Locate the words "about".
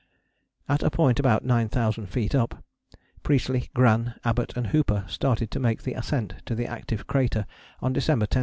1.19-1.45